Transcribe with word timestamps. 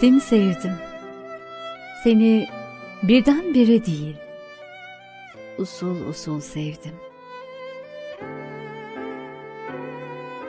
Seni 0.00 0.20
sevdim. 0.20 0.72
Seni 2.04 2.48
birdenbire 3.02 3.86
değil, 3.86 4.16
usul 5.58 6.06
usul 6.06 6.40
sevdim. 6.40 6.94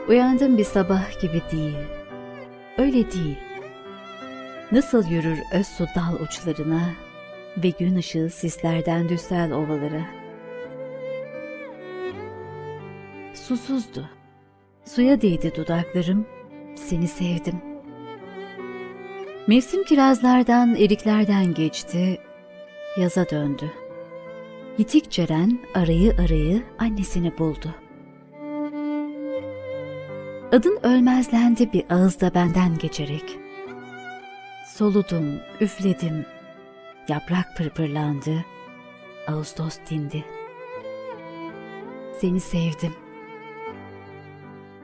Uyandım 0.07 0.57
bir 0.57 0.63
sabah 0.63 1.21
gibi 1.21 1.41
değil, 1.51 1.77
öyle 2.77 3.11
değil. 3.11 3.37
Nasıl 4.71 5.07
yürür 5.07 5.39
öz 5.53 5.67
su 5.67 5.85
dal 5.95 6.13
uçlarına 6.23 6.89
ve 7.57 7.69
gün 7.69 7.95
ışığı 7.95 8.29
sislerden 8.29 9.09
düşsel 9.09 9.51
ovalara. 9.51 10.05
Susuzdu. 13.33 14.09
Suya 14.85 15.21
değdi 15.21 15.55
dudaklarım, 15.55 16.27
seni 16.75 17.07
sevdim. 17.07 17.70
Mevsim 19.51 19.83
kirazlardan, 19.83 20.75
eriklerden 20.75 21.53
geçti, 21.53 22.21
yaza 22.97 23.29
döndü. 23.29 23.71
Yitik 24.77 25.11
Ceren 25.11 25.59
arayı 25.75 26.15
arayı 26.25 26.63
annesini 26.79 27.37
buldu. 27.37 27.75
Adın 30.51 30.79
ölmezlendi 30.83 31.73
bir 31.73 31.83
ağızda 31.89 32.33
benden 32.33 32.77
geçerek. 32.77 33.37
Soludum, 34.67 35.39
üfledim, 35.61 36.25
yaprak 37.07 37.57
pırpırlandı, 37.57 38.45
Ağustos 39.27 39.77
dindi. 39.89 40.25
Seni 42.21 42.39
sevdim. 42.39 42.93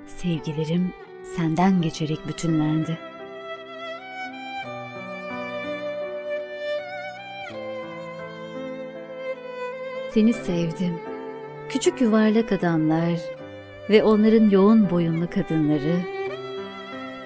Sevgilerim 0.05 0.93
senden 1.35 1.81
geçerek 1.81 2.27
bütünlendi. 2.27 2.97
Seni 10.09 10.33
sevdim. 10.33 10.99
Küçük 11.69 12.01
yuvarlak 12.01 12.51
adamlar 12.51 13.19
ve 13.89 14.03
onların 14.03 14.49
yoğun 14.49 14.89
boyunlu 14.89 15.29
kadınları 15.29 15.95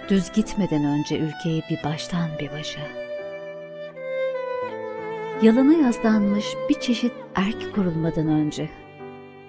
düz 0.09 0.31
gitmeden 0.31 0.85
önce 0.85 1.19
ülkeyi 1.19 1.63
bir 1.69 1.83
baştan 1.83 2.29
bir 2.39 2.51
başa. 2.51 2.81
Yalana 5.41 5.73
yaslanmış 5.73 6.45
bir 6.69 6.79
çeşit 6.79 7.13
erk 7.35 7.75
kurulmadan 7.75 8.27
önce. 8.27 8.69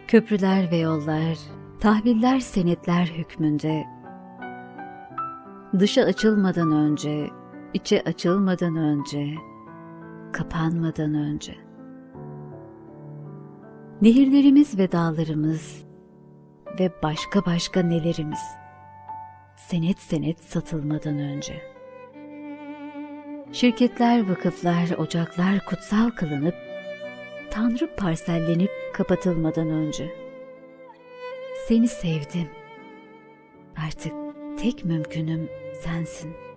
Köprüler 0.09 0.71
ve 0.71 0.77
yollar, 0.77 1.39
tahviller 1.81 2.41
senetler 2.41 3.07
hükmünde. 3.07 3.85
Dışa 5.79 6.03
açılmadan 6.03 6.73
önce, 6.73 7.31
içe 7.75 8.03
açılmadan 8.03 8.77
önce, 8.77 9.35
kapanmadan 10.33 11.15
önce. 11.15 11.72
Nehirlerimiz 14.03 14.79
ve 14.79 14.93
dağlarımız 14.93 15.85
ve 16.79 16.91
başka 17.03 17.45
başka 17.47 17.83
nelerimiz. 17.83 18.41
Senet 19.57 19.99
senet 19.99 20.41
satılmadan 20.41 21.19
önce. 21.19 21.63
Şirketler, 23.53 24.29
vakıflar, 24.29 24.91
ocaklar 24.99 25.65
kutsal 25.65 26.11
kılınıp, 26.11 26.55
Tanrı 27.51 27.97
parsellenip 27.97 28.71
kapatılmadan 28.93 29.71
önce. 29.71 30.15
Seni 31.69 31.89
sevdim. 31.89 32.49
Artık 33.87 34.13
tek 34.59 34.85
mümkünüm 34.85 35.49
sensin.'' 35.83 36.52